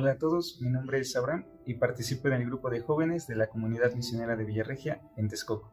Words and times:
Hola 0.00 0.12
a 0.12 0.16
todos, 0.16 0.60
mi 0.60 0.70
nombre 0.70 1.00
es 1.00 1.16
Abraham 1.16 1.44
y 1.66 1.74
participo 1.74 2.28
en 2.28 2.34
el 2.34 2.46
grupo 2.46 2.70
de 2.70 2.78
jóvenes 2.78 3.26
de 3.26 3.34
la 3.34 3.48
comunidad 3.48 3.94
misionera 3.94 4.36
de 4.36 4.44
Villarregia 4.44 5.00
en 5.16 5.26
Texcoco. 5.26 5.72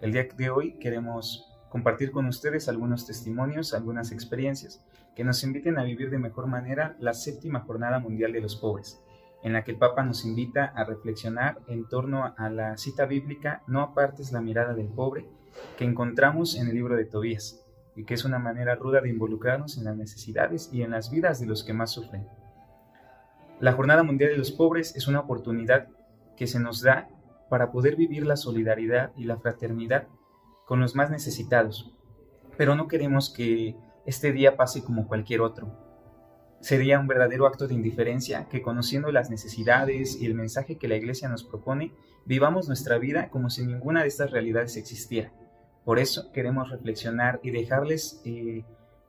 El 0.00 0.12
día 0.12 0.26
de 0.34 0.48
hoy 0.48 0.78
queremos 0.78 1.46
compartir 1.68 2.12
con 2.12 2.24
ustedes 2.24 2.66
algunos 2.66 3.06
testimonios, 3.06 3.74
algunas 3.74 4.10
experiencias 4.10 4.82
que 5.14 5.22
nos 5.22 5.44
inviten 5.44 5.78
a 5.78 5.84
vivir 5.84 6.08
de 6.08 6.16
mejor 6.16 6.46
manera 6.46 6.96
la 6.98 7.12
séptima 7.12 7.60
Jornada 7.60 7.98
Mundial 7.98 8.32
de 8.32 8.40
los 8.40 8.56
Pobres, 8.56 9.02
en 9.42 9.52
la 9.52 9.64
que 9.64 9.72
el 9.72 9.76
Papa 9.76 10.02
nos 10.02 10.24
invita 10.24 10.72
a 10.74 10.84
reflexionar 10.84 11.58
en 11.66 11.86
torno 11.90 12.32
a 12.38 12.48
la 12.48 12.78
cita 12.78 13.04
bíblica 13.04 13.62
No 13.66 13.82
apartes 13.82 14.32
la 14.32 14.40
mirada 14.40 14.72
del 14.72 14.88
pobre 14.88 15.28
que 15.76 15.84
encontramos 15.84 16.56
en 16.56 16.68
el 16.68 16.74
libro 16.74 16.96
de 16.96 17.04
Tobías 17.04 17.62
y 17.96 18.04
que 18.06 18.14
es 18.14 18.24
una 18.24 18.38
manera 18.38 18.76
ruda 18.76 19.02
de 19.02 19.10
involucrarnos 19.10 19.76
en 19.76 19.84
las 19.84 19.96
necesidades 19.98 20.70
y 20.72 20.80
en 20.80 20.92
las 20.92 21.10
vidas 21.10 21.38
de 21.38 21.44
los 21.44 21.64
que 21.64 21.74
más 21.74 21.90
sufren. 21.90 22.26
La 23.58 23.72
Jornada 23.72 24.02
Mundial 24.02 24.30
de 24.30 24.36
los 24.36 24.52
Pobres 24.52 24.94
es 24.96 25.08
una 25.08 25.20
oportunidad 25.20 25.88
que 26.36 26.46
se 26.46 26.60
nos 26.60 26.82
da 26.82 27.08
para 27.48 27.72
poder 27.72 27.96
vivir 27.96 28.26
la 28.26 28.36
solidaridad 28.36 29.12
y 29.16 29.24
la 29.24 29.38
fraternidad 29.38 30.08
con 30.66 30.78
los 30.80 30.94
más 30.94 31.10
necesitados, 31.10 31.94
pero 32.58 32.74
no 32.74 32.86
queremos 32.86 33.32
que 33.32 33.74
este 34.04 34.32
día 34.32 34.58
pase 34.58 34.84
como 34.84 35.08
cualquier 35.08 35.40
otro. 35.40 35.72
Sería 36.60 37.00
un 37.00 37.06
verdadero 37.06 37.46
acto 37.46 37.66
de 37.66 37.74
indiferencia 37.74 38.46
que 38.50 38.60
conociendo 38.60 39.10
las 39.10 39.30
necesidades 39.30 40.20
y 40.20 40.26
el 40.26 40.34
mensaje 40.34 40.76
que 40.76 40.88
la 40.88 40.96
Iglesia 40.96 41.30
nos 41.30 41.42
propone, 41.42 41.92
vivamos 42.26 42.68
nuestra 42.68 42.98
vida 42.98 43.30
como 43.30 43.48
si 43.48 43.64
ninguna 43.64 44.02
de 44.02 44.08
estas 44.08 44.32
realidades 44.32 44.76
existiera. 44.76 45.32
Por 45.84 45.98
eso 45.98 46.30
queremos 46.32 46.68
reflexionar 46.68 47.40
y 47.42 47.52
dejarles 47.52 48.20
eh, 48.26 48.64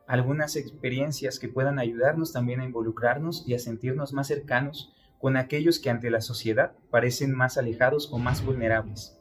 algunas 0.08 0.56
experiencias 0.56 1.38
que 1.38 1.50
puedan 1.50 1.80
ayudarnos 1.80 2.32
también 2.32 2.62
a 2.62 2.66
involucrarnos 2.66 3.44
y 3.46 3.54
a 3.54 3.60
sentirnos 3.60 4.14
más 4.14 4.28
cercanos 4.28 4.94
con 5.20 5.36
aquellos 5.36 5.80
que 5.80 5.90
ante 5.90 6.10
la 6.10 6.22
sociedad 6.22 6.74
parecen 6.90 7.36
más 7.36 7.58
alejados 7.58 8.10
o 8.12 8.18
más 8.18 8.44
vulnerables. 8.44 9.20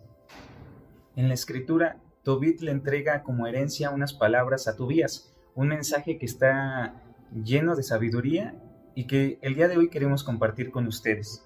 En 1.17 1.29
la 1.29 1.35
escritura, 1.35 1.99
Tobit 2.23 2.61
le 2.61 2.71
entrega 2.71 3.23
como 3.23 3.47
herencia 3.47 3.91
unas 3.91 4.15
palabras 4.15 4.69
a 4.69 4.77
Tobías, 4.77 5.35
un 5.55 5.69
mensaje 5.69 6.19
que 6.19 6.27
está 6.27 7.03
lleno 7.33 7.75
de 7.75 7.83
sabiduría 7.83 8.55
y 8.95 9.07
que 9.07 9.39
el 9.43 9.55
día 9.55 9.69
de 9.69 9.79
hoy 9.79 9.89
queremos 9.89 10.23
compartir 10.23 10.71
con 10.71 10.87
ustedes. 10.87 11.45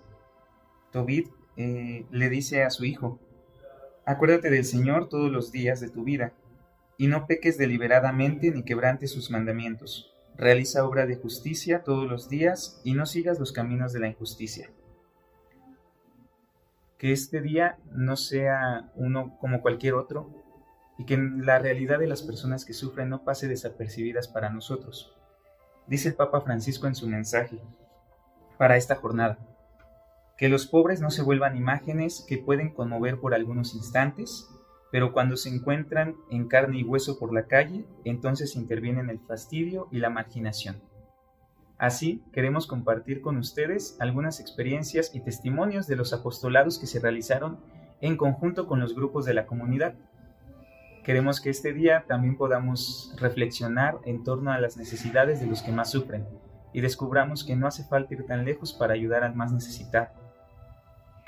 Tobit 0.91 1.29
eh, 1.57 2.07
le 2.11 2.29
dice 2.29 2.63
a 2.63 2.71
su 2.71 2.85
hijo, 2.85 3.21
Acuérdate 4.05 4.51
del 4.51 4.65
Señor 4.65 5.09
todos 5.09 5.31
los 5.31 5.53
días 5.53 5.81
de 5.81 5.89
tu 5.89 6.03
vida, 6.03 6.33
y 7.01 7.07
no 7.07 7.27
peques 7.27 7.57
deliberadamente 7.57 8.51
ni 8.51 8.63
quebrantes 8.63 9.11
sus 9.11 9.31
mandamientos. 9.31 10.15
Realiza 10.37 10.85
obra 10.85 11.07
de 11.07 11.17
justicia 11.17 11.83
todos 11.83 12.07
los 12.07 12.29
días 12.29 12.79
y 12.85 12.93
no 12.93 13.07
sigas 13.07 13.39
los 13.39 13.53
caminos 13.53 13.95
de 13.95 14.01
la 14.01 14.09
injusticia. 14.09 14.71
Que 16.99 17.13
este 17.13 17.41
día 17.41 17.79
no 17.91 18.19
sea 18.19 18.93
uno 18.97 19.39
como 19.41 19.63
cualquier 19.63 19.95
otro 19.95 20.29
y 20.99 21.07
que 21.07 21.17
la 21.17 21.59
realidad 21.59 22.01
de 22.01 22.07
las 22.07 22.21
personas 22.21 22.67
que 22.67 22.75
sufren 22.75 23.09
no 23.09 23.25
pase 23.25 23.49
desapercibidas 23.49 24.29
para 24.29 24.51
nosotros. 24.51 25.17
Dice 25.87 26.11
el 26.11 26.17
Papa 26.17 26.43
Francisco 26.43 26.87
en 26.87 26.95
su 26.95 27.09
mensaje 27.09 27.63
para 28.59 28.77
esta 28.77 28.97
jornada 28.97 29.39
que 30.37 30.51
los 30.51 30.67
pobres 30.67 31.01
no 31.01 31.11
se 31.11 31.23
vuelvan 31.23 31.57
imágenes 31.57 32.27
que 32.29 32.37
pueden 32.37 32.75
conmover 32.75 33.19
por 33.21 33.33
algunos 33.33 33.75
instantes, 33.75 34.51
pero 34.91 35.13
cuando 35.13 35.37
se 35.37 35.49
encuentran 35.49 36.17
en 36.31 36.49
carne 36.49 36.79
y 36.79 36.83
hueso 36.83 37.19
por 37.19 37.33
la 37.33 37.47
calle, 37.47 37.85
entonces 38.05 38.57
intervienen 38.57 39.11
el 39.11 39.21
fastidio 39.21 39.89
y 39.91 39.99
la 39.99 40.11
marginación. 40.11 40.81
Así, 41.79 42.23
queremos 42.33 42.67
compartir 42.67 43.23
con 43.23 43.39
ustedes 43.39 43.97
algunas 44.01 44.41
experiencias 44.41 45.15
y 45.15 45.21
testimonios 45.21 45.87
de 45.87 45.97
los 45.97 46.13
apostolados 46.13 46.79
que 46.79 46.87
se 46.87 47.01
realizaron 47.01 47.59
en 48.01 48.17
conjunto 48.17 48.67
con 48.67 48.81
los 48.81 48.95
grupos 48.95 49.25
de 49.25 49.35
la 49.35 49.47
comunidad. 49.47 49.95
Queremos 51.05 51.41
que 51.41 51.51
este 51.51 51.73
día 51.73 52.05
también 52.07 52.37
podamos 52.37 53.15
reflexionar 53.19 53.99
en 54.05 54.25
torno 54.25 54.53
a 54.53 54.61
las 54.61 54.77
necesidades 54.77 55.41
de 55.41 55.47
los 55.47 55.63
que 55.63 55.73
más 55.73 55.91
sufren 55.91 56.27
y 56.73 56.83
descubramos 56.83 57.45
que 57.45 57.57
no 57.57 57.67
hace 57.67 57.85
falta 57.85 58.15
ir 58.15 58.27
tan 58.27 58.45
lejos 58.45 58.75
para 58.75 58.93
ayudar 58.93 59.25
al 59.25 59.35
más 59.35 59.53
necesitado 59.53 60.21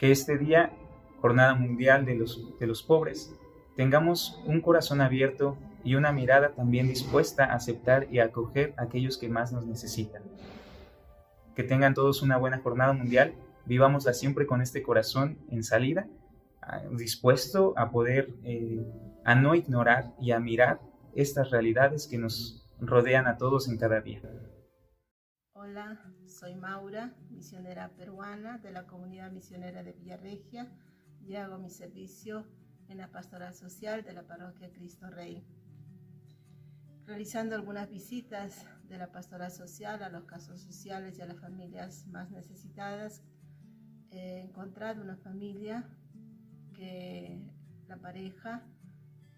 que 0.03 0.11
este 0.11 0.37
día, 0.37 0.73
Jornada 1.21 1.55
Mundial 1.55 2.05
de 2.05 2.17
los, 2.17 2.59
de 2.59 2.67
los 2.67 2.83
Pobres, 2.83 3.33
tengamos 3.77 4.41
un 4.47 4.61
corazón 4.61 5.01
abierto 5.01 5.57
y 5.85 5.95
una 5.95 6.13
mirada 6.13 6.53
también 6.53 6.89
dispuesta 6.89 7.45
a 7.45 7.55
aceptar 7.55 8.07
y 8.13 8.21
acoger 8.21 8.75
a 8.77 8.85
aquellos 8.85 9.19
que 9.19 9.29
más 9.29 9.53
nos 9.53 9.67
necesitan. 9.67 10.23
Que 11.55 11.65
tengan 11.65 11.95
todos 11.95 12.23
una 12.23 12.37
buena 12.37 12.59
jornada 12.59 12.93
mundial, 12.93 13.35
vivámosla 13.67 14.15
siempre 14.15 14.47
con 14.47 14.63
este 14.63 14.83
corazón 14.83 15.39
en 15.51 15.63
salida, 15.63 16.07
dispuesto 16.93 17.75
a 17.77 17.91
poder, 17.91 18.35
eh, 18.45 18.85
a 19.25 19.35
no 19.35 19.55
ignorar 19.55 20.15
y 20.21 20.31
a 20.31 20.41
mirar 20.41 20.81
estas 21.15 21.51
realidades 21.51 22.07
que 22.07 22.19
nos 22.19 22.67
rodean 22.81 23.27
a 23.27 23.37
todos 23.37 23.69
en 23.69 23.79
cada 23.79 24.01
día. 24.01 24.23
Hola, 25.55 26.01
soy 26.27 26.55
Maura, 26.55 27.15
misionera 27.31 27.91
peruana 27.97 28.59
de 28.59 28.73
la 28.73 28.87
comunidad 28.87 29.31
misionera 29.31 29.83
de 29.83 29.93
Villarregia 29.93 30.73
y 31.21 31.37
hago 31.37 31.59
mi 31.59 31.71
servicio 31.71 32.47
en 32.93 32.99
la 32.99 33.09
pastoral 33.09 33.55
social 33.55 34.05
de 34.05 34.13
la 34.13 34.23
parroquia 34.23 34.71
Cristo 34.71 35.09
Rey. 35.09 35.43
Realizando 37.07 37.55
algunas 37.55 37.89
visitas 37.89 38.67
de 38.85 38.99
la 38.99 39.11
pastoral 39.11 39.51
social 39.51 40.03
a 40.03 40.11
los 40.11 40.25
casos 40.25 40.61
sociales 40.61 41.19
y 41.19 41.23
a 41.23 41.27
las 41.27 41.41
familias 41.41 42.07
más 42.09 42.31
necesitadas, 42.31 43.23
he 44.11 44.41
encontrado 44.41 45.03
una 45.03 45.17
familia 45.17 45.89
que 46.75 47.41
la 47.89 47.97
pareja 47.97 48.63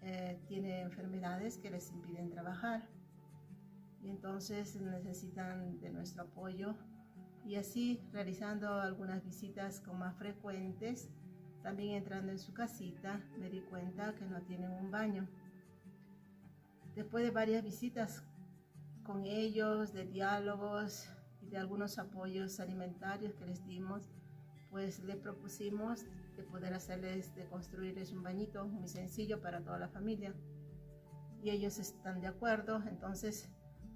eh, 0.01 0.37
tiene 0.47 0.81
enfermedades 0.81 1.57
que 1.57 1.71
les 1.71 1.89
impiden 1.91 2.29
trabajar 2.29 2.89
y 4.01 4.09
entonces 4.09 4.75
necesitan 4.75 5.79
de 5.79 5.91
nuestro 5.91 6.23
apoyo 6.23 6.75
y 7.45 7.55
así 7.55 8.01
realizando 8.11 8.81
algunas 8.81 9.23
visitas 9.23 9.79
con 9.79 9.97
más 9.99 10.17
frecuentes, 10.17 11.09
también 11.65 11.95
entrando 11.95 12.31
en 12.31 12.37
su 12.37 12.53
casita 12.53 13.19
me 13.39 13.49
di 13.49 13.59
cuenta 13.61 14.13
que 14.13 14.25
no 14.25 14.39
tienen 14.43 14.69
un 14.69 14.91
baño. 14.91 15.27
Después 16.93 17.25
de 17.25 17.31
varias 17.31 17.63
visitas 17.63 18.23
con 19.03 19.25
ellos, 19.25 19.91
de 19.91 20.05
diálogos 20.05 21.09
y 21.41 21.47
de 21.47 21.57
algunos 21.57 21.97
apoyos 21.97 22.59
alimentarios 22.59 23.33
que 23.33 23.47
les 23.47 23.65
dimos, 23.65 24.03
pues 24.69 25.03
les 25.05 25.15
propusimos 25.17 26.05
de 26.37 26.43
poder 26.43 26.71
hacerles, 26.75 27.33
de 27.33 27.47
construirles 27.47 28.11
un 28.11 28.21
bañito 28.21 28.67
muy 28.67 28.87
sencillo 28.87 29.41
para 29.41 29.61
toda 29.61 29.79
la 29.79 29.87
familia. 29.87 30.35
Y 31.41 31.49
ellos 31.49 31.79
están 31.79 32.21
de 32.21 32.27
acuerdo, 32.27 32.83
entonces 32.87 33.49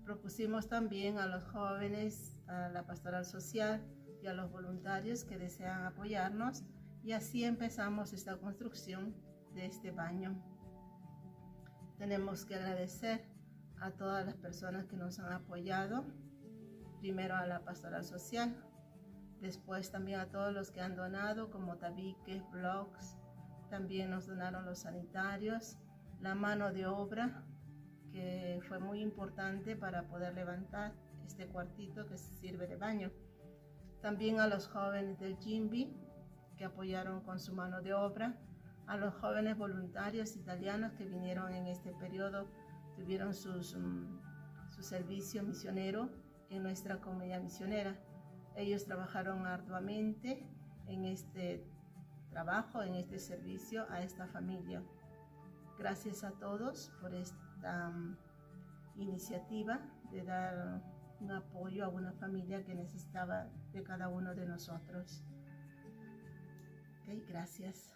Propusimos 0.10 0.68
también 0.68 1.20
a 1.20 1.28
los 1.28 1.44
jóvenes, 1.44 2.36
a 2.48 2.70
la 2.70 2.84
pastoral 2.88 3.26
social 3.26 3.80
y 4.24 4.26
a 4.26 4.34
los 4.34 4.50
voluntarios 4.50 5.24
que 5.24 5.38
desean 5.38 5.84
apoyarnos 5.84 6.64
y 7.04 7.14
así 7.14 7.44
empezamos 7.44 8.14
esta 8.14 8.38
construcción 8.38 9.16
de 9.54 9.66
este 9.66 9.92
baño. 9.92 10.42
Tenemos 11.98 12.46
que 12.46 12.56
agradecer 12.56 13.26
a 13.80 13.92
todas 13.92 14.26
las 14.26 14.36
personas 14.36 14.86
que 14.86 14.98
nos 14.98 15.20
han 15.20 15.32
apoyado, 15.32 16.06
primero 17.00 17.36
a 17.36 17.46
la 17.46 17.64
pastoral 17.64 18.04
social, 18.04 18.56
después 19.42 19.92
también 19.92 20.20
a 20.20 20.30
todos 20.30 20.54
los 20.54 20.72
que 20.72 20.82
han 20.82 20.96
donado 20.96 21.50
como 21.50 21.78
tabiques, 21.78 22.44
blogs, 22.52 23.18
también 23.70 24.10
nos 24.10 24.28
donaron 24.28 24.66
los 24.66 24.80
sanitarios, 24.80 25.78
la 26.20 26.36
mano 26.36 26.74
de 26.74 26.88
obra 26.88 27.46
que 28.12 28.60
fue 28.68 28.80
muy 28.80 29.02
importante 29.02 29.76
para 29.76 30.08
poder 30.08 30.34
levantar 30.34 30.94
este 31.26 31.48
cuartito 31.48 32.08
que 32.08 32.18
sirve 32.18 32.68
de 32.68 32.76
baño. 32.76 33.12
También 34.02 34.40
a 34.40 34.48
los 34.48 34.68
jóvenes 34.68 35.20
del 35.20 35.38
Jimbi 35.38 35.94
que 36.60 36.66
apoyaron 36.66 37.22
con 37.22 37.40
su 37.40 37.54
mano 37.54 37.82
de 37.82 37.94
obra, 37.94 38.36
a 38.86 38.98
los 38.98 39.14
jóvenes 39.16 39.58
voluntarios 39.58 40.36
italianos 40.36 40.92
que 40.92 41.06
vinieron 41.06 41.54
en 41.54 41.68
este 41.68 41.94
periodo, 41.94 42.48
tuvieron 42.98 43.34
sus, 43.34 43.78
mm, 43.78 44.20
su 44.70 44.84
servicio 44.84 45.42
misionero 45.42 46.10
en 46.50 46.64
nuestra 46.64 47.00
comunidad 47.00 47.42
misionera. 47.42 47.96
Ellos 48.58 48.84
trabajaron 48.84 49.48
arduamente 49.48 50.46
en 50.88 51.06
este 51.06 51.66
trabajo, 52.30 52.84
en 52.84 52.96
este 52.96 53.20
servicio 53.20 53.86
a 53.90 54.02
esta 54.02 54.28
familia. 54.28 54.84
Gracias 55.78 56.26
a 56.26 56.32
todos 56.32 56.92
por 57.00 57.14
esta 57.14 57.90
mm, 57.90 58.18
iniciativa 58.98 59.80
de 60.12 60.24
dar 60.24 60.82
un 61.22 61.32
apoyo 61.32 61.86
a 61.86 61.88
una 61.90 62.12
familia 62.12 62.66
que 62.66 62.76
necesitaba 62.76 63.48
de 63.72 63.82
cada 63.82 64.10
uno 64.10 64.36
de 64.36 64.46
nosotros. 64.46 65.24
Gracias. 67.28 67.92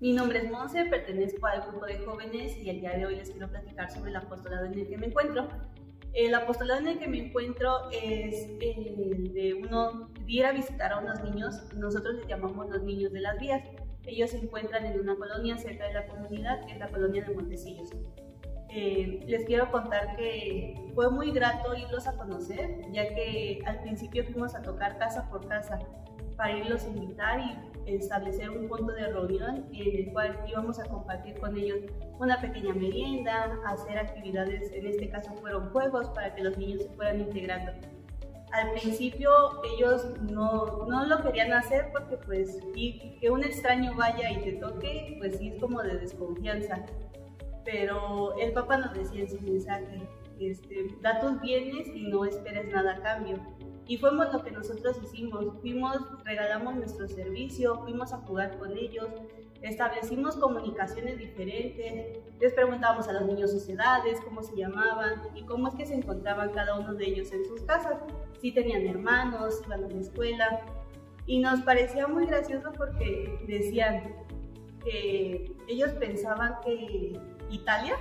Mi 0.00 0.12
nombre 0.12 0.38
es 0.38 0.50
Monse, 0.50 0.86
pertenezco 0.86 1.46
al 1.46 1.62
grupo 1.62 1.86
de 1.86 1.98
jóvenes 1.98 2.56
y 2.56 2.70
el 2.70 2.80
día 2.80 2.96
de 2.96 3.06
hoy 3.06 3.16
les 3.16 3.30
quiero 3.30 3.48
platicar 3.48 3.90
sobre 3.90 4.10
el 4.10 4.16
apostolado 4.16 4.66
en 4.66 4.78
el 4.78 4.88
que 4.88 4.96
me 4.96 5.06
encuentro. 5.06 5.48
El 6.12 6.34
apostolado 6.34 6.80
en 6.80 6.88
el 6.88 6.98
que 6.98 7.06
me 7.06 7.26
encuentro 7.26 7.90
es 7.90 8.48
el 8.60 9.32
de 9.32 9.54
uno 9.54 10.10
ir 10.26 10.44
a 10.44 10.52
visitar 10.52 10.92
a 10.92 10.98
unos 10.98 11.22
niños, 11.22 11.72
nosotros 11.74 12.14
les 12.16 12.26
llamamos 12.26 12.68
los 12.68 12.82
niños 12.82 13.12
de 13.12 13.20
las 13.20 13.38
vías. 13.38 13.62
Ellos 14.06 14.30
se 14.30 14.38
encuentran 14.38 14.86
en 14.86 14.98
una 14.98 15.14
colonia 15.16 15.56
cerca 15.58 15.86
de 15.86 15.92
la 15.92 16.06
comunidad, 16.06 16.64
que 16.66 16.72
es 16.72 16.78
la 16.78 16.88
colonia 16.88 17.24
de 17.24 17.34
Montecillos. 17.34 17.90
Eh, 18.70 19.24
les 19.26 19.44
quiero 19.44 19.70
contar 19.70 20.16
que 20.16 20.74
fue 20.94 21.10
muy 21.10 21.32
grato 21.32 21.74
irlos 21.74 22.06
a 22.06 22.16
conocer, 22.16 22.80
ya 22.92 23.14
que 23.14 23.60
al 23.66 23.82
principio 23.82 24.24
fuimos 24.24 24.54
a 24.54 24.62
tocar 24.62 24.96
casa 24.98 25.28
por 25.28 25.46
casa 25.46 25.78
para 26.40 26.56
irlos 26.56 26.84
a 26.84 26.88
invitar 26.88 27.38
y 27.38 27.94
establecer 27.94 28.48
un 28.48 28.66
punto 28.66 28.94
de 28.94 29.08
reunión 29.08 29.66
en 29.74 30.06
el 30.06 30.10
cual 30.10 30.38
íbamos 30.48 30.80
a 30.80 30.84
compartir 30.84 31.38
con 31.38 31.54
ellos 31.54 31.80
una 32.18 32.40
pequeña 32.40 32.72
merienda, 32.72 33.58
hacer 33.66 33.98
actividades, 33.98 34.72
en 34.72 34.86
este 34.86 35.10
caso 35.10 35.34
fueron 35.34 35.68
juegos 35.68 36.08
para 36.08 36.34
que 36.34 36.42
los 36.42 36.56
niños 36.56 36.80
se 36.80 36.88
fueran 36.94 37.20
integrando. 37.20 37.72
Al 38.52 38.72
principio 38.72 39.30
ellos 39.76 40.14
no, 40.30 40.86
no 40.88 41.04
lo 41.04 41.22
querían 41.22 41.52
hacer 41.52 41.90
porque 41.92 42.16
pues 42.16 42.58
y 42.74 43.18
que 43.20 43.28
un 43.28 43.44
extraño 43.44 43.94
vaya 43.94 44.30
y 44.30 44.40
te 44.40 44.52
toque, 44.52 45.16
pues 45.18 45.36
sí 45.36 45.48
es 45.48 45.60
como 45.60 45.82
de 45.82 45.98
desconfianza 45.98 46.86
pero 47.64 48.36
el 48.38 48.52
Papa 48.52 48.78
nos 48.78 48.94
decía 48.94 49.22
en 49.22 49.28
su 49.28 49.40
mensaje, 49.42 50.08
este, 50.38 50.86
da 51.02 51.20
tus 51.20 51.40
bienes 51.40 51.86
y 51.94 52.04
no 52.08 52.24
esperes 52.24 52.72
nada 52.72 52.96
a 52.96 53.02
cambio. 53.02 53.36
Y 53.90 53.98
fuimos 53.98 54.32
lo 54.32 54.44
que 54.44 54.52
nosotros 54.52 54.96
hicimos, 55.02 55.46
fuimos, 55.62 55.96
regalamos 56.22 56.76
nuestro 56.76 57.08
servicio, 57.08 57.76
fuimos 57.82 58.12
a 58.12 58.18
jugar 58.18 58.56
con 58.56 58.78
ellos, 58.78 59.08
establecimos 59.62 60.36
comunicaciones 60.36 61.18
diferentes, 61.18 62.20
les 62.38 62.52
preguntábamos 62.52 63.08
a 63.08 63.14
los 63.14 63.24
niños 63.24 63.50
sus 63.50 63.68
edades, 63.68 64.20
cómo 64.20 64.44
se 64.44 64.54
llamaban 64.54 65.22
y 65.34 65.42
cómo 65.42 65.66
es 65.66 65.74
que 65.74 65.86
se 65.86 65.94
encontraban 65.94 66.52
cada 66.52 66.78
uno 66.78 66.94
de 66.94 67.04
ellos 67.04 67.32
en 67.32 67.44
sus 67.44 67.62
casas, 67.62 67.94
si 68.40 68.52
tenían 68.52 68.86
hermanos, 68.86 69.60
iban 69.66 69.82
a 69.82 69.88
la 69.88 70.00
escuela. 70.00 70.60
Y 71.26 71.40
nos 71.40 71.60
parecía 71.62 72.06
muy 72.06 72.26
gracioso 72.26 72.70
porque 72.76 73.40
decían 73.48 74.14
que 74.84 75.52
ellos 75.66 75.90
pensaban 75.94 76.58
que 76.64 77.20
Italia 77.50 77.96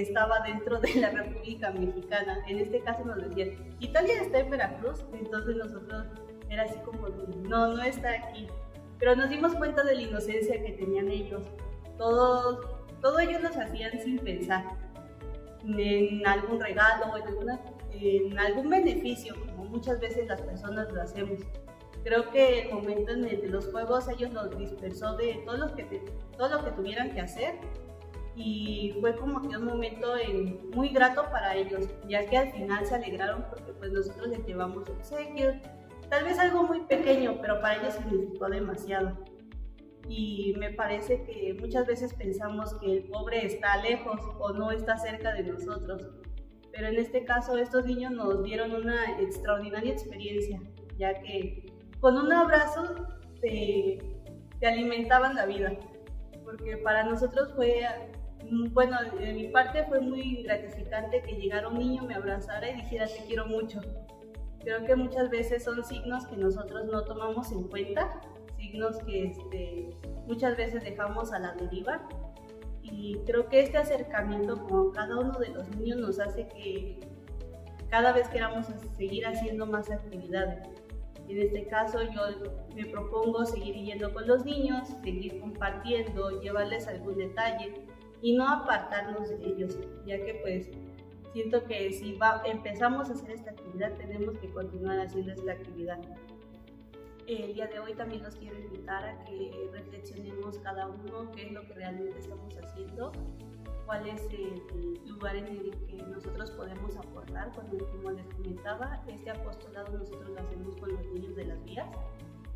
estaba 0.00 0.40
dentro 0.40 0.80
de 0.80 0.94
la 0.94 1.10
República 1.10 1.70
Mexicana. 1.70 2.38
En 2.46 2.58
este 2.58 2.80
caso 2.80 3.04
nos 3.04 3.16
decían, 3.28 3.50
Italia 3.80 4.22
está 4.22 4.40
en 4.40 4.50
Veracruz, 4.50 5.04
entonces 5.12 5.56
nosotros 5.56 6.04
era 6.48 6.64
así 6.64 6.78
como, 6.84 7.08
no, 7.48 7.74
no 7.74 7.82
está 7.82 8.10
aquí. 8.10 8.46
Pero 8.98 9.14
nos 9.16 9.28
dimos 9.28 9.54
cuenta 9.54 9.82
de 9.82 9.94
la 9.94 10.02
inocencia 10.02 10.62
que 10.62 10.72
tenían 10.72 11.10
ellos. 11.10 11.42
Todo, 11.98 12.60
todo 13.00 13.18
ellos 13.18 13.42
nos 13.42 13.56
hacían 13.56 13.98
sin 14.00 14.18
pensar 14.18 14.64
en 15.64 16.26
algún 16.26 16.60
regalo, 16.60 17.16
en, 17.16 17.22
alguna, 17.24 17.60
en 17.92 18.38
algún 18.38 18.70
beneficio, 18.70 19.34
como 19.46 19.64
muchas 19.64 20.00
veces 20.00 20.28
las 20.28 20.40
personas 20.40 20.90
lo 20.92 21.02
hacemos. 21.02 21.40
Creo 22.04 22.30
que 22.30 22.62
el 22.62 22.72
momento 22.72 23.12
en 23.12 23.24
el 23.24 23.40
de 23.40 23.48
los 23.48 23.66
juegos 23.72 24.08
ellos 24.08 24.30
nos 24.30 24.56
dispersó 24.56 25.16
de 25.16 25.42
todo 25.44 25.56
lo 25.56 25.74
que, 25.74 26.04
todo 26.36 26.48
lo 26.48 26.64
que 26.64 26.70
tuvieran 26.70 27.12
que 27.12 27.20
hacer 27.20 27.54
y 28.36 28.94
fue 29.00 29.16
como 29.16 29.40
que 29.48 29.56
un 29.56 29.64
momento 29.64 30.12
muy 30.74 30.90
grato 30.90 31.24
para 31.30 31.56
ellos, 31.56 31.88
ya 32.06 32.26
que 32.26 32.36
al 32.36 32.52
final 32.52 32.84
se 32.84 32.94
alegraron 32.94 33.46
porque 33.48 33.72
pues 33.72 33.90
nosotros 33.92 34.28
les 34.28 34.46
llevamos 34.46 34.88
obsequios, 34.90 35.56
tal 36.10 36.24
vez 36.24 36.38
algo 36.38 36.64
muy 36.64 36.82
pequeño, 36.82 37.38
pero 37.40 37.60
para 37.62 37.80
ellos 37.80 37.94
significó 37.94 38.48
demasiado. 38.48 39.16
Y 40.08 40.54
me 40.58 40.70
parece 40.70 41.24
que 41.24 41.56
muchas 41.58 41.86
veces 41.86 42.12
pensamos 42.14 42.74
que 42.74 42.92
el 42.92 43.04
pobre 43.04 43.44
está 43.44 43.78
lejos 43.82 44.20
o 44.38 44.52
no 44.52 44.70
está 44.70 44.98
cerca 44.98 45.32
de 45.32 45.42
nosotros, 45.42 46.06
pero 46.70 46.88
en 46.88 46.96
este 46.96 47.24
caso 47.24 47.56
estos 47.56 47.86
niños 47.86 48.12
nos 48.12 48.44
dieron 48.44 48.72
una 48.72 49.18
extraordinaria 49.18 49.92
experiencia, 49.92 50.60
ya 50.98 51.14
que 51.22 51.72
con 52.00 52.18
un 52.18 52.30
abrazo 52.30 53.06
te, 53.40 53.98
te 54.60 54.66
alimentaban 54.66 55.34
la 55.34 55.46
vida, 55.46 55.72
porque 56.44 56.76
para 56.76 57.02
nosotros 57.02 57.52
fue 57.56 57.82
bueno, 58.72 58.96
de 59.18 59.32
mi 59.32 59.48
parte 59.48 59.84
fue 59.84 60.00
muy 60.00 60.42
gratificante 60.42 61.22
que 61.22 61.36
llegara 61.36 61.68
un 61.68 61.78
niño, 61.78 62.04
me 62.04 62.14
abrazara 62.14 62.70
y 62.70 62.76
dijera 62.76 63.06
te 63.06 63.24
quiero 63.26 63.46
mucho. 63.46 63.80
Creo 64.60 64.84
que 64.84 64.96
muchas 64.96 65.30
veces 65.30 65.64
son 65.64 65.84
signos 65.84 66.26
que 66.26 66.36
nosotros 66.36 66.86
no 66.86 67.02
tomamos 67.02 67.52
en 67.52 67.64
cuenta, 67.68 68.20
signos 68.56 68.98
que 68.98 69.26
este, 69.26 69.90
muchas 70.26 70.56
veces 70.56 70.82
dejamos 70.82 71.32
a 71.32 71.38
la 71.38 71.52
deriva. 71.52 72.08
Y 72.82 73.18
creo 73.26 73.48
que 73.48 73.60
este 73.60 73.78
acercamiento 73.78 74.64
con 74.66 74.92
cada 74.92 75.18
uno 75.18 75.38
de 75.38 75.48
los 75.48 75.68
niños 75.76 75.98
nos 75.98 76.20
hace 76.20 76.46
que 76.48 77.00
cada 77.90 78.12
vez 78.12 78.28
queramos 78.28 78.66
seguir 78.96 79.26
haciendo 79.26 79.66
más 79.66 79.90
actividades. 79.90 80.68
En 81.28 81.40
este 81.40 81.66
caso 81.66 81.98
yo 82.02 82.22
me 82.74 82.86
propongo 82.86 83.44
seguir 83.44 83.74
yendo 83.74 84.12
con 84.12 84.28
los 84.28 84.44
niños, 84.44 84.88
seguir 85.02 85.40
compartiendo, 85.40 86.40
llevarles 86.40 86.86
algún 86.86 87.16
detalle 87.16 87.74
y 88.22 88.36
no 88.36 88.48
apartarnos 88.48 89.28
de 89.28 89.46
ellos, 89.46 89.78
ya 90.06 90.16
que 90.24 90.34
pues 90.42 90.70
siento 91.32 91.64
que 91.64 91.92
si 91.92 92.14
va, 92.14 92.42
empezamos 92.44 93.10
a 93.10 93.12
hacer 93.12 93.32
esta 93.32 93.50
actividad 93.50 93.92
tenemos 93.94 94.38
que 94.38 94.48
continuar 94.50 95.00
haciendo 95.00 95.32
esta 95.32 95.52
actividad. 95.52 95.98
El 97.26 97.54
día 97.54 97.66
de 97.66 97.80
hoy 97.80 97.92
también 97.94 98.22
los 98.22 98.36
quiero 98.36 98.58
invitar 98.58 99.04
a 99.04 99.24
que 99.24 99.68
reflexionemos 99.72 100.58
cada 100.58 100.86
uno 100.86 101.30
qué 101.32 101.46
es 101.46 101.52
lo 101.52 101.62
que 101.66 101.74
realmente 101.74 102.18
estamos 102.20 102.56
haciendo, 102.56 103.12
cuál 103.84 104.06
es 104.06 104.22
el 104.30 104.62
lugar 105.06 105.36
en 105.36 105.46
el 105.46 105.70
que 105.88 105.96
nosotros 106.04 106.52
podemos 106.52 106.96
aportar. 106.96 107.52
Como 107.52 108.10
les 108.12 108.26
comentaba, 108.28 109.02
este 109.08 109.30
apostolado 109.30 109.98
nosotros 109.98 110.30
lo 110.30 110.40
hacemos 110.40 110.76
con 110.76 110.92
los 110.92 111.06
niños 111.06 111.34
de 111.36 111.44
las 111.46 111.64
vías, 111.64 111.88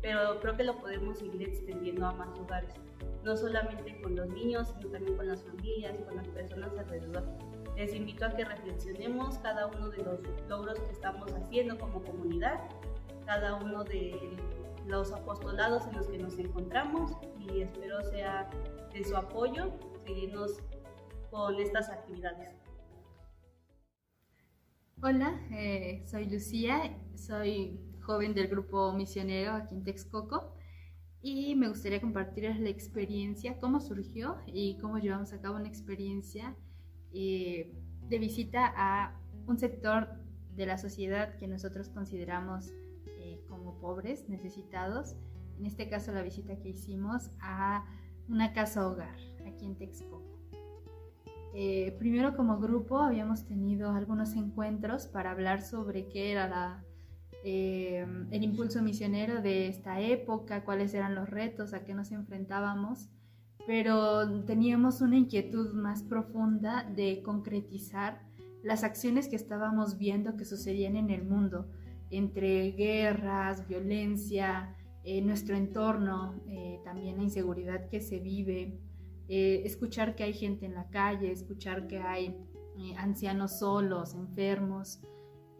pero 0.01 0.39
creo 0.39 0.57
que 0.57 0.63
lo 0.63 0.79
podemos 0.79 1.19
seguir 1.19 1.43
extendiendo 1.43 2.05
a 2.07 2.13
más 2.13 2.37
lugares 2.37 2.73
no 3.23 3.37
solamente 3.37 4.01
con 4.01 4.15
los 4.15 4.27
niños, 4.29 4.67
sino 4.69 4.91
también 4.91 5.15
con 5.15 5.27
las 5.27 5.43
familias, 5.43 5.95
con 6.05 6.15
las 6.15 6.27
personas 6.29 6.71
alrededor. 6.77 7.23
Les 7.75 7.93
invito 7.93 8.25
a 8.25 8.35
que 8.35 8.43
reflexionemos 8.43 9.37
cada 9.39 9.67
uno 9.67 9.89
de 9.89 9.97
los 10.03 10.19
logros 10.47 10.79
que 10.79 10.91
estamos 10.91 11.31
haciendo 11.33 11.77
como 11.77 12.03
comunidad, 12.03 12.59
cada 13.25 13.55
uno 13.55 13.83
de 13.83 14.37
los 14.87 15.11
apostolados 15.13 15.85
en 15.87 15.97
los 15.97 16.07
que 16.07 16.17
nos 16.17 16.37
encontramos 16.37 17.11
y 17.39 17.61
espero 17.61 18.01
sea 18.01 18.49
de 18.91 19.03
su 19.03 19.15
apoyo 19.15 19.71
seguirnos 20.05 20.59
con 21.29 21.59
estas 21.59 21.89
actividades. 21.89 22.49
Hola, 25.03 25.39
eh, 25.51 26.03
soy 26.05 26.25
Lucía, 26.25 26.97
soy 27.15 27.90
joven 28.11 28.33
del 28.33 28.49
grupo 28.49 28.91
misionero 28.91 29.53
aquí 29.53 29.73
en 29.73 29.85
Texcoco 29.85 30.53
y 31.21 31.55
me 31.55 31.69
gustaría 31.69 32.01
compartirles 32.01 32.59
la 32.59 32.67
experiencia, 32.67 33.57
cómo 33.61 33.79
surgió 33.79 34.37
y 34.45 34.77
cómo 34.79 34.97
llevamos 34.97 35.31
a 35.31 35.39
cabo 35.39 35.55
una 35.55 35.69
experiencia 35.69 36.53
eh, 37.13 37.73
de 38.09 38.19
visita 38.19 38.73
a 38.75 39.17
un 39.47 39.57
sector 39.57 40.09
de 40.57 40.65
la 40.65 40.77
sociedad 40.77 41.37
que 41.37 41.47
nosotros 41.47 41.87
consideramos 41.87 42.73
eh, 43.17 43.39
como 43.47 43.79
pobres, 43.79 44.27
necesitados. 44.27 45.15
En 45.57 45.65
este 45.65 45.87
caso 45.87 46.11
la 46.11 46.21
visita 46.21 46.59
que 46.59 46.69
hicimos 46.69 47.31
a 47.39 47.85
una 48.27 48.51
casa 48.51 48.85
hogar 48.85 49.15
aquí 49.47 49.65
en 49.65 49.77
Texcoco. 49.77 50.21
Eh, 51.53 51.95
primero 51.97 52.35
como 52.35 52.59
grupo 52.59 52.99
habíamos 52.99 53.45
tenido 53.45 53.91
algunos 53.91 54.33
encuentros 54.33 55.07
para 55.07 55.31
hablar 55.31 55.61
sobre 55.61 56.09
qué 56.09 56.33
era 56.33 56.49
la 56.49 56.83
eh, 57.43 58.05
el 58.31 58.43
impulso 58.43 58.81
misionero 58.81 59.41
de 59.41 59.67
esta 59.67 59.99
época, 59.99 60.63
cuáles 60.63 60.93
eran 60.93 61.15
los 61.15 61.29
retos, 61.29 61.73
a 61.73 61.83
qué 61.83 61.93
nos 61.93 62.11
enfrentábamos, 62.11 63.09
pero 63.65 64.43
teníamos 64.43 65.01
una 65.01 65.17
inquietud 65.17 65.73
más 65.73 66.03
profunda 66.03 66.83
de 66.83 67.21
concretizar 67.23 68.21
las 68.63 68.83
acciones 68.83 69.27
que 69.27 69.35
estábamos 69.35 69.97
viendo 69.97 70.37
que 70.37 70.45
sucedían 70.45 70.95
en 70.95 71.09
el 71.09 71.23
mundo, 71.23 71.67
entre 72.11 72.71
guerras, 72.71 73.67
violencia, 73.67 74.75
en 75.03 75.25
nuestro 75.25 75.55
entorno, 75.55 76.39
eh, 76.47 76.79
también 76.83 77.17
la 77.17 77.23
inseguridad 77.23 77.89
que 77.89 78.01
se 78.01 78.19
vive, 78.19 78.79
eh, 79.29 79.63
escuchar 79.65 80.15
que 80.15 80.23
hay 80.23 80.33
gente 80.33 80.65
en 80.67 80.75
la 80.75 80.89
calle, 80.89 81.31
escuchar 81.31 81.87
que 81.87 81.99
hay 81.99 82.35
ancianos 82.97 83.59
solos, 83.59 84.15
enfermos, 84.15 85.01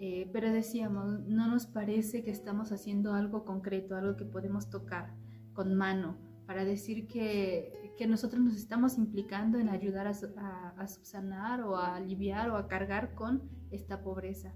eh, 0.03 0.27
pero 0.33 0.51
decíamos, 0.51 1.19
no 1.27 1.47
nos 1.47 1.67
parece 1.67 2.23
que 2.23 2.31
estamos 2.31 2.71
haciendo 2.71 3.13
algo 3.13 3.45
concreto, 3.45 3.95
algo 3.95 4.17
que 4.17 4.25
podemos 4.25 4.71
tocar 4.71 5.13
con 5.53 5.75
mano, 5.75 6.17
para 6.47 6.65
decir 6.65 7.07
que, 7.07 7.93
que 7.99 8.07
nosotros 8.07 8.41
nos 8.41 8.55
estamos 8.55 8.97
implicando 8.97 9.59
en 9.59 9.69
ayudar 9.69 10.07
a, 10.07 10.73
a, 10.75 10.87
subsanar 10.87 11.61
o 11.61 11.77
a 11.77 11.97
aliviar 11.97 12.49
o 12.49 12.57
a 12.57 12.67
cargar 12.67 13.13
con 13.13 13.43
esta 13.69 14.01
pobreza. 14.01 14.55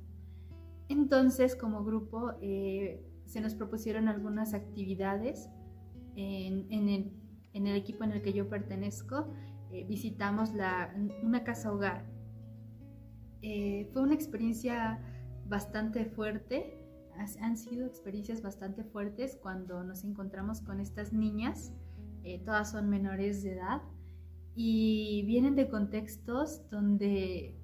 Entonces, 0.90 1.56
como 1.56 1.86
grupo, 1.86 2.34
eh, 2.42 3.06
se 3.26 3.40
nos 3.40 3.54
propusieron 3.54 4.08
algunas 4.08 4.56
actividades 4.56 5.48
en, 6.16 6.66
en, 6.72 6.90
el, 6.90 7.14
en, 7.54 7.68
el, 7.68 7.76
equipo 7.76 8.04
en 8.04 8.14
el 8.14 8.24
que 8.24 8.34
yo 8.34 8.50
pertenezco. 8.50 9.32
Eh, 9.72 9.86
visitamos 9.88 10.56
la, 10.56 10.92
una 11.22 11.44
casa 11.44 11.72
hogar 11.72 12.04
Eh, 13.44 13.88
fue 13.94 14.02
una 14.02 14.16
experiencia 14.16 15.00
bastante 15.48 16.06
fuerte, 16.06 16.80
han 17.42 17.58
sido 17.58 17.86
experiencias 17.86 18.42
bastante 18.42 18.84
fuertes 18.84 19.38
cuando 19.42 19.84
nos 19.84 20.04
encontramos 20.04 20.62
con 20.62 20.80
estas 20.80 21.14
niñas, 21.14 21.72
eh, 22.24 22.42
todas 22.44 22.72
son 22.72 22.90
menores 22.90 23.44
de 23.44 23.54
edad 23.54 23.82
y 24.56 25.24
vienen 25.26 25.56
de 25.56 25.70
contextos 25.70 26.70
donde 26.70 27.58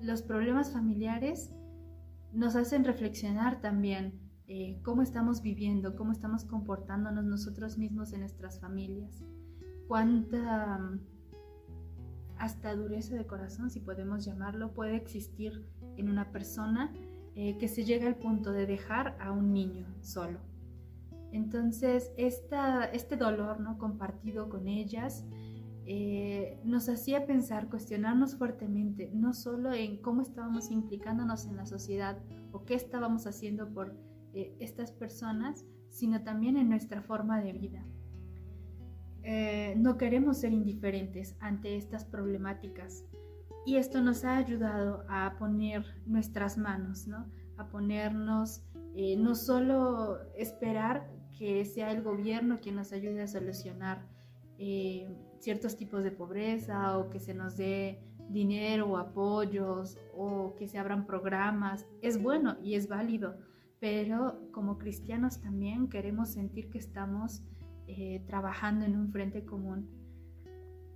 los 0.00 0.22
problemas 0.22 0.72
familiares 0.72 1.52
nos 2.32 2.56
hacen 2.56 2.84
reflexionar 2.84 3.60
también 3.60 4.20
eh, 4.46 4.80
cómo 4.82 5.02
estamos 5.02 5.42
viviendo, 5.42 5.96
cómo 5.96 6.12
estamos 6.12 6.44
comportándonos 6.44 7.24
nosotros 7.24 7.78
mismos 7.78 8.12
en 8.12 8.20
nuestras 8.20 8.60
familias, 8.60 9.22
cuánta 9.86 10.78
mm, 10.78 11.00
hasta 12.36 12.74
dureza 12.74 13.14
de 13.14 13.26
corazón, 13.26 13.70
si 13.70 13.80
podemos 13.80 14.24
llamarlo, 14.24 14.72
puede 14.72 14.96
existir 14.96 15.64
en 16.00 16.08
una 16.08 16.32
persona 16.32 16.92
eh, 17.36 17.56
que 17.58 17.68
se 17.68 17.84
llega 17.84 18.08
al 18.08 18.16
punto 18.16 18.52
de 18.52 18.66
dejar 18.66 19.16
a 19.20 19.30
un 19.30 19.52
niño 19.52 19.86
solo. 20.00 20.40
Entonces, 21.32 22.10
este 22.16 23.16
dolor 23.16 23.60
¿no? 23.60 23.78
compartido 23.78 24.48
con 24.48 24.66
ellas 24.66 25.24
eh, 25.86 26.60
nos 26.64 26.88
hacía 26.88 27.26
pensar, 27.26 27.68
cuestionarnos 27.68 28.34
fuertemente, 28.34 29.10
no 29.14 29.32
solo 29.32 29.72
en 29.72 29.98
cómo 30.02 30.22
estábamos 30.22 30.72
implicándonos 30.72 31.46
en 31.46 31.56
la 31.56 31.66
sociedad 31.66 32.18
o 32.50 32.64
qué 32.64 32.74
estábamos 32.74 33.28
haciendo 33.28 33.72
por 33.72 33.96
eh, 34.34 34.56
estas 34.58 34.90
personas, 34.90 35.64
sino 35.88 36.22
también 36.24 36.56
en 36.56 36.68
nuestra 36.68 37.00
forma 37.00 37.40
de 37.40 37.52
vida. 37.52 37.86
No 39.76 39.98
queremos 39.98 40.38
ser 40.38 40.52
indiferentes 40.52 41.36
ante 41.40 41.76
estas 41.76 42.06
problemáticas 42.06 43.04
y 43.66 43.76
esto 43.76 44.00
nos 44.00 44.24
ha 44.24 44.36
ayudado 44.36 45.04
a 45.08 45.36
poner 45.38 45.84
nuestras 46.06 46.58
manos, 46.58 47.06
¿no? 47.06 47.26
a 47.60 47.68
ponernos, 47.68 48.62
no 49.18 49.34
solo 49.34 50.18
esperar 50.34 51.10
que 51.38 51.64
sea 51.64 51.92
el 51.92 52.02
gobierno 52.02 52.58
quien 52.60 52.76
nos 52.76 52.92
ayude 52.92 53.22
a 53.22 53.26
solucionar 53.26 54.06
ciertos 55.38 55.76
tipos 55.76 56.02
de 56.04 56.10
pobreza 56.10 56.98
o 56.98 57.10
que 57.10 57.20
se 57.20 57.34
nos 57.34 57.56
dé 57.56 58.02
dinero 58.28 58.88
o 58.88 58.96
apoyos 58.96 59.98
o 60.14 60.54
que 60.56 60.68
se 60.68 60.78
abran 60.78 61.06
programas. 61.06 61.86
Es 62.02 62.22
bueno 62.22 62.56
y 62.62 62.74
es 62.74 62.88
válido, 62.88 63.36
pero 63.78 64.40
como 64.52 64.78
cristianos 64.78 65.40
también 65.40 65.88
queremos 65.88 66.30
sentir 66.30 66.70
que 66.70 66.78
estamos 66.78 67.42
eh, 67.86 68.22
trabajando 68.26 68.84
en 68.84 68.96
un 68.96 69.10
frente 69.10 69.44
común. 69.44 69.88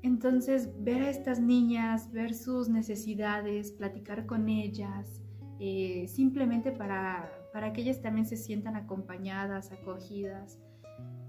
Entonces, 0.04 0.70
ver 0.84 1.00
a 1.00 1.08
estas 1.08 1.40
niñas, 1.40 2.12
ver 2.12 2.34
sus 2.34 2.68
necesidades, 2.68 3.72
platicar 3.72 4.26
con 4.26 4.50
ellas, 4.50 5.22
eh, 5.58 6.04
simplemente 6.08 6.72
para, 6.72 7.32
para, 7.54 7.72
que 7.72 7.80
ellas 7.80 8.02
también 8.02 8.26
se 8.26 8.36
sientan 8.36 8.76
acompañadas, 8.76 9.72
acogidas. 9.72 10.60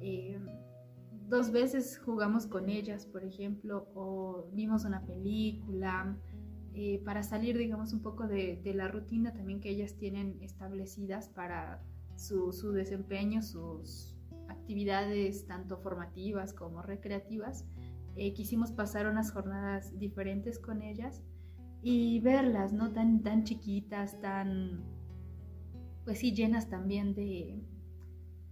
Eh, 0.02 0.38
dos 1.30 1.52
veces 1.52 1.98
jugamos 2.04 2.48
con 2.48 2.68
ellas, 2.68 3.06
por 3.06 3.24
ejemplo, 3.24 3.88
o 3.96 4.50
vimos 4.52 4.84
una 4.84 5.06
película, 5.06 6.18
eh, 6.74 7.02
para 7.06 7.24
salir, 7.24 7.58
digamos, 7.58 7.94
un 7.94 8.02
poco 8.02 8.28
de, 8.28 8.60
la 8.76 8.90
rutina 8.90 9.32
también 9.32 9.62
que 9.62 9.70
ellas 9.70 9.96
tienen 9.96 10.38
establecidas 10.42 11.30
para 11.30 11.82
su, 12.18 12.52
desempeño, 12.74 13.42
sus 13.42 14.18
actividades 14.50 15.48
tanto 15.48 15.78
formativas 15.78 16.52
como 16.52 16.82
recreativas. 16.82 17.64
Eh, 18.16 18.34
quisimos 18.34 18.72
pasar 18.72 19.08
unas 19.08 19.32
jornadas 19.32 19.98
diferentes 20.00 20.60
con 20.60 20.82
ellas 20.82 21.22
y 21.82 22.20
verlas, 22.22 22.74
¿no? 22.74 22.92
Tan, 22.92 23.22
tan 23.24 23.44
chiquitas, 23.44 24.20
tan, 24.22 24.84
pues 26.06 26.20
sí, 26.20 26.34
llenas 26.34 26.70
también 26.70 27.14
de, 27.14 27.62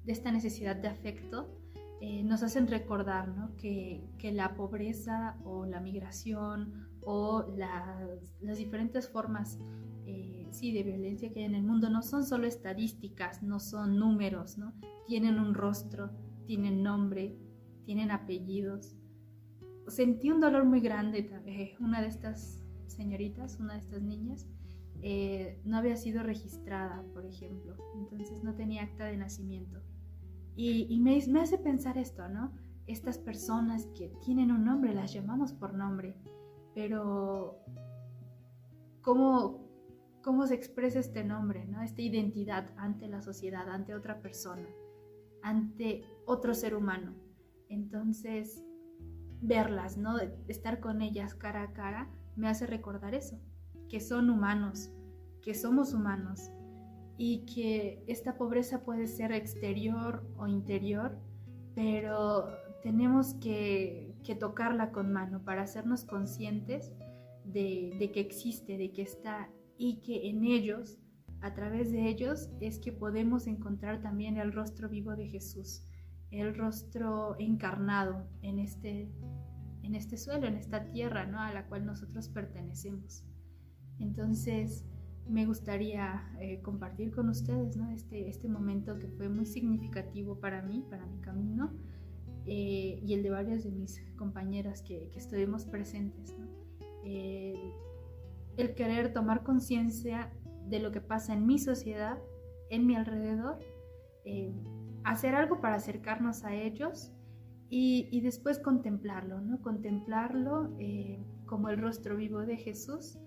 de 0.04 0.12
esta 0.12 0.32
necesidad 0.32 0.76
de 0.76 0.90
afecto 0.90 1.64
eh, 2.06 2.22
nos 2.22 2.44
hacen 2.44 2.68
recordar 2.68 3.34
que, 3.58 4.10
la 4.34 4.56
pobreza 4.56 5.38
o 5.46 5.66
la 5.66 5.80
migración 5.80 6.90
o 7.06 7.46
las, 7.56 8.58
diferentes 8.58 9.08
formas 9.08 9.58
eh, 10.06 10.46
sí, 10.52 10.74
de 10.74 10.84
violencia 10.84 11.32
que 11.32 11.40
hay 11.40 11.46
en 11.46 11.56
el 11.56 11.64
mundo 11.64 11.90
no 11.90 12.02
son 12.02 12.26
solo 12.26 12.46
estadísticas, 12.46 13.42
no 13.42 13.62
son 13.62 14.00
números, 14.00 14.58
¿no? 14.58 14.74
tienen 15.08 15.40
un 15.40 15.54
rostro, 15.54 16.12
tienen 16.46 16.84
nombre, 16.84 17.38
tienen 17.86 18.12
apellidos. 18.12 18.98
Sentí 19.88 20.32
un 20.32 20.40
dolor 20.40 20.66
muy 20.66 20.80
grande. 20.80 21.30
Eh, 21.46 21.76
una 21.80 22.02
de 22.02 22.08
estas 22.08 22.64
señoritas, 22.88 23.60
una 23.60 23.74
de 23.74 23.80
estas 23.80 24.02
niñas, 24.02 24.48
no 25.66 25.78
había 25.78 25.98
sido 25.98 26.24
registrada, 26.24 27.04
por 27.14 27.26
ejemplo, 27.26 27.76
entonces 27.96 28.42
no 28.42 28.56
tenía 28.56 28.84
acta 28.84 29.06
de 29.06 29.18
nacimiento. 29.18 29.82
Y, 30.56 31.00
me, 31.00 31.18
hace 31.42 31.58
pensar 31.58 31.98
esto, 31.98 32.28
¿no? 32.30 32.52
Estas 32.86 33.18
personas 33.18 33.88
que 33.98 34.10
tienen 34.24 34.52
un 34.52 34.66
nombre, 34.66 34.94
las 34.94 35.14
llamamos 35.14 35.52
por 35.52 35.74
nombre, 35.74 36.16
pero 36.76 37.60
¿cómo, 39.02 39.68
cómo 40.22 40.46
se 40.46 40.54
expresa 40.54 41.00
este 41.00 41.24
nombre, 41.24 41.66
¿no? 41.66 41.82
Esta 41.82 42.02
identidad 42.02 42.70
ante 42.78 43.08
la 43.08 43.22
sociedad, 43.22 43.68
ante 43.70 43.96
otra 43.96 44.22
persona, 44.22 44.68
ante 45.42 46.04
otro 46.26 46.54
ser 46.54 46.76
humano. 46.76 47.16
Entonces, 47.70 48.64
verlas, 49.44 49.98
¿no? 49.98 50.18
Estar 50.48 50.80
con 50.80 51.02
ellas 51.02 51.36
cara 51.36 51.64
a 51.64 51.74
cara, 51.74 52.10
me 52.36 52.48
hace 52.48 52.66
recordar 52.66 53.14
eso, 53.14 53.40
que 53.90 54.00
son 54.00 54.30
humanos, 54.30 54.92
que 55.42 55.54
somos 55.54 55.94
humanos 55.94 56.50
y 57.18 57.46
que 57.46 58.04
esta 58.08 58.38
pobreza 58.38 58.84
puede 58.84 59.08
ser 59.08 59.32
exterior 59.32 60.26
o 60.38 60.48
interior, 60.48 61.20
pero 61.76 62.48
tenemos 62.82 63.36
que, 63.36 64.12
tocarla 64.40 64.92
con 64.92 65.12
mano 65.12 65.44
para 65.44 65.62
hacernos 65.62 66.06
conscientes 66.06 66.92
de, 67.46 68.10
que 68.14 68.20
existe, 68.20 68.78
de 68.78 68.92
que 68.92 69.04
está 69.04 69.50
y 69.78 70.02
que 70.02 70.30
en 70.30 70.44
ellos, 70.46 70.98
a 71.42 71.54
través 71.54 71.92
de 71.92 72.08
ellos, 72.08 72.50
es 72.62 72.80
que 72.80 72.92
podemos 72.92 73.48
encontrar 73.48 74.02
también 74.02 74.38
el 74.38 74.54
rostro 74.54 74.90
vivo 74.90 75.16
de 75.16 75.28
Jesús, 75.28 75.86
el 76.34 76.56
rostro 76.56 77.36
encarnado 77.38 78.26
en 78.42 78.60
este, 78.60 79.10
en 79.84 79.96
este 79.96 80.18
suelo, 80.18 80.48
en 80.48 80.56
esta 80.56 80.90
tierra 80.90 81.26
¿no? 81.26 81.40
a 81.40 81.54
la 81.54 81.68
cual 81.68 81.86
nosotros 81.86 82.28
pertenecemos. 82.30 83.24
Entonces, 84.00 84.86
me 85.30 85.46
gustaría 85.46 86.28
eh, 86.42 86.62
compartir 86.62 87.12
con 87.12 87.30
ustedes 87.30 87.78
este, 87.94 88.28
este 88.28 88.50
momento 88.50 88.98
que 88.98 89.08
fue 89.08 89.30
muy 89.30 89.46
significativo 89.46 90.40
para 90.40 90.62
mí, 90.64 90.84
para 90.90 91.06
mi 91.06 91.20
camino 91.22 91.72
eh, 92.46 93.00
y 93.06 93.14
el 93.14 93.24
de 93.24 93.30
varias 93.30 93.64
de 93.64 93.72
mis 93.72 94.02
compañeras 94.18 94.82
que, 94.82 95.12
estuvimos 95.16 95.66
presentes. 95.66 96.36
el 97.04 98.76
querer 98.76 99.14
tomar 99.14 99.44
conciencia 99.44 100.32
de 100.68 100.80
lo 100.80 100.92
que 100.92 101.02
pasa 101.02 101.34
en 101.34 101.46
mi 101.46 101.60
sociedad, 101.60 102.18
en 102.70 102.88
mi 102.88 102.96
alrededor, 102.96 103.60
eh, 104.26 104.54
hacer 105.04 105.36
algo 105.36 105.62
para 105.62 105.76
acercarnos 105.76 106.44
a 106.44 106.54
ellos 106.56 107.12
y, 107.70 108.22
después 108.22 108.60
contemplarlo, 108.60 109.42
¿no? 109.42 109.62
contemplarlo 109.62 110.78
como 111.46 111.70
el 111.70 111.80
rostro 111.80 112.16
vivo 112.16 112.42
de 112.46 112.58
Jesús 112.58 113.18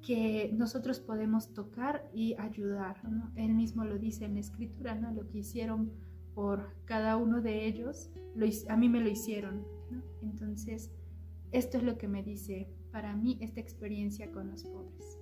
que 0.00 0.50
nosotros 0.54 1.00
podemos 1.00 1.52
tocar 1.52 2.08
y 2.14 2.34
ayudar. 2.38 2.96
Él 3.34 3.54
mismo 3.54 3.84
lo 3.84 3.98
dice 3.98 4.24
en 4.24 4.34
la 4.34 4.40
escritura, 4.40 4.94
¿no? 4.94 5.12
lo 5.12 5.28
que 5.28 5.38
hicieron 5.38 5.92
por 6.34 6.74
cada 6.84 7.16
uno 7.16 7.42
de 7.42 7.66
ellos, 7.66 8.10
lo, 8.34 8.46
a 8.68 8.76
mí 8.76 8.88
me 8.88 9.00
lo 9.00 9.08
hicieron. 9.08 9.64
Entonces, 10.22 10.90
esto 11.52 11.78
es 11.78 11.82
lo 11.82 11.98
que 11.98 12.08
me 12.08 12.22
dice 12.22 12.68
para 12.92 13.14
mí 13.14 13.38
esta 13.40 13.60
experiencia 13.60 14.30
con 14.30 14.50
los 14.50 14.64
pobres. 14.64 15.19